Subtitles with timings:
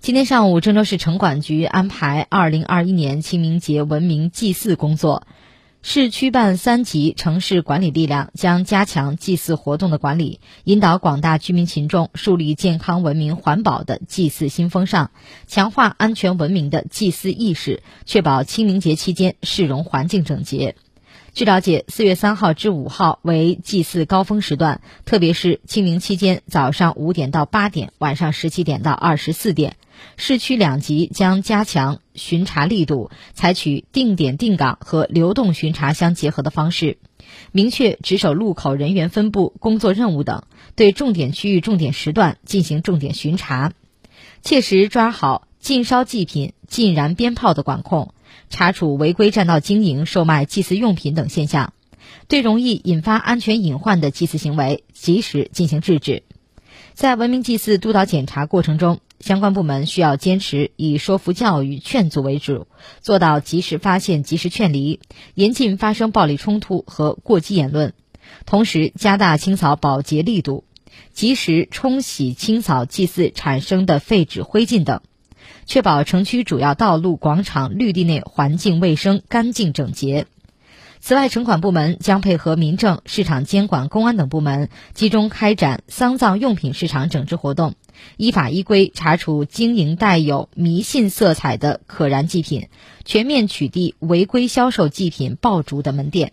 [0.00, 5.26] 今天上午，郑州市城管局安排2021年清明节文明祭祀工作。
[5.82, 15.10] 市区办三级城市管理力量将加强祭祀活动的管理，引导广大居民群众树立健康、文明、环保的祭祀新风尚，
[15.46, 20.76] 强化安全文明的祭祀意识，确保清明节期间市容环境整洁。
[21.34, 29.76] 据了解，四月三号至五号为祭祀高峰时段，特别是清明期间早上五点到八点，晚上十七点到二十四点，
[30.16, 36.98] 市区两级将加强巡查力度，采取定点定岗和流动巡查相结合的方式，
[37.52, 40.44] 明确值守路口人员分布、工作任务等，
[40.74, 43.72] 对重点区域、重点时段进行重点巡查，
[44.42, 48.12] 切实抓好禁烧祭品、禁燃鞭炮的管控。
[48.50, 51.72] 查处违规占道经营、售卖祭祀用品等现象，
[52.28, 56.22] 对容易引发安全隐患的祭祀行为及时进行制止。
[56.94, 62.66] 在文明祭祀督导检查过程中，相关部门需要坚持以说服教育、劝阻为主，
[63.00, 65.00] 做到及时发现、及时劝离，
[65.34, 67.94] 严禁发生暴力冲突和过激言论。
[68.46, 70.64] 同时，加大清扫保洁力度，
[71.12, 75.00] 及时冲洗清扫祭祀产生的废纸、灰烬等。
[75.66, 80.26] 确保城区主要道路、广场、绿地内环境卫生、干净整洁。
[81.00, 87.74] 此外，城管部门将配合民政、市场监管、公安等部门，集中开展丧葬用品市场整治活动，
[88.16, 92.68] 依法依规查处经营带有迷信色彩的可燃祭品，
[93.04, 96.32] 全面取缔违规销售祭品爆竹的门店。